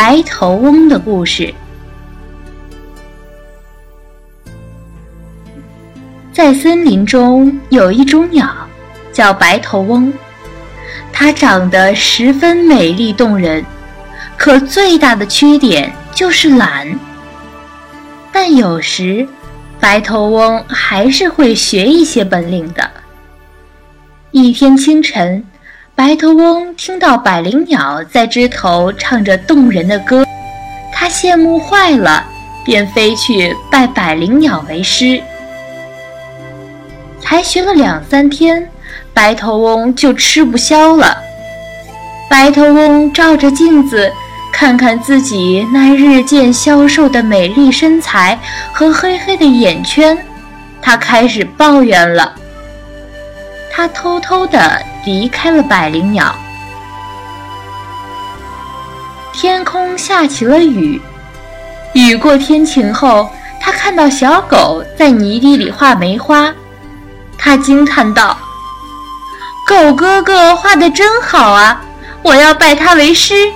[0.00, 1.52] 白头翁的故事。
[6.32, 8.48] 在森林中有一种鸟，
[9.12, 10.12] 叫白头翁。
[11.12, 13.64] 它长得十分美丽动人，
[14.36, 16.96] 可最大的缺点就是懒。
[18.30, 19.26] 但有时，
[19.80, 22.88] 白头翁还是会学一些本领的。
[24.30, 25.44] 一天清晨，
[25.98, 30.24] 白头翁听到百灵鸟在枝头唱着动人的歌，
[30.94, 32.24] 他羡慕坏了，
[32.64, 35.20] 便飞去拜百灵鸟为师。
[37.20, 38.64] 才学了两三天，
[39.12, 41.18] 白头翁就吃不消了。
[42.30, 44.08] 白头翁照着镜子，
[44.52, 48.38] 看看自己那日渐消瘦的美丽身材
[48.72, 50.16] 和黑黑的眼圈，
[50.80, 52.36] 他开始抱怨了。
[53.72, 56.34] 他偷偷地离开了百灵鸟。
[59.32, 61.00] 天空下起了雨，
[61.94, 66.52] 雨过天晴后，他看到小狗在泥地里画梅花，
[67.38, 68.36] 他惊叹道
[69.66, 71.80] ：“狗哥哥画的真好啊！
[72.22, 73.50] 我要拜他为师。”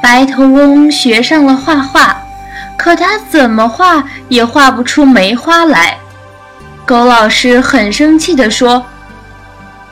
[0.00, 2.16] 白头翁学上了画画，
[2.76, 5.98] 可他怎么画也画不出梅花来。
[6.86, 8.86] 狗老师很生气地说。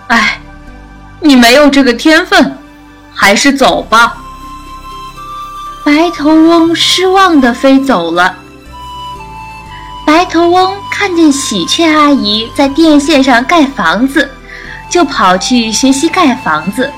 [0.09, 0.41] 哎，
[1.21, 2.59] 你没有这个天分，
[3.15, 4.15] 还是走吧。
[5.85, 8.37] 白头翁失望地飞走了。
[10.07, 14.31] 白头翁看见喜鹊阿姨在电线上盖房子，
[14.89, 16.93] 就跑去学习盖房子。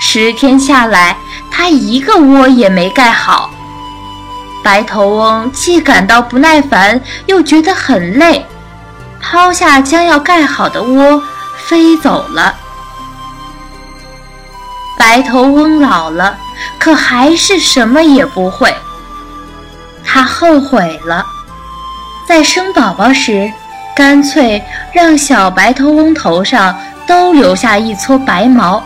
[0.00, 1.16] 十天下来，
[1.50, 3.50] 他一个窝也没盖好。
[4.62, 8.44] 白头翁既感到不耐烦，又觉得很累，
[9.20, 11.22] 抛下将要盖好的窝。
[11.68, 12.54] 飞走了。
[14.98, 16.36] 白头翁老了，
[16.78, 18.74] 可还是什么也不会。
[20.04, 21.24] 他后悔了，
[22.28, 23.52] 在生宝宝时，
[23.96, 24.62] 干脆
[24.92, 28.82] 让小白头翁头上都留下一撮白毛，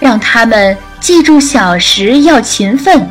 [0.00, 3.08] 让他们记住小时要勤奋，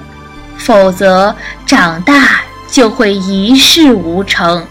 [0.58, 1.34] 否则
[1.66, 4.68] 长大就会一事无成。